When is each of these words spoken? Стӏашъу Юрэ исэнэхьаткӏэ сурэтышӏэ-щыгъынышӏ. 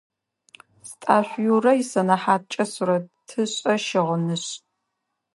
Стӏашъу 0.89 1.41
Юрэ 1.53 1.73
исэнэхьаткӏэ 1.81 2.63
сурэтышӏэ-щыгъынышӏ. 2.73 4.47